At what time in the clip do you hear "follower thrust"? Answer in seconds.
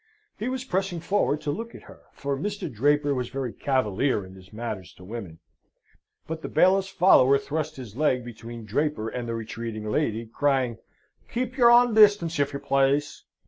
6.89-7.75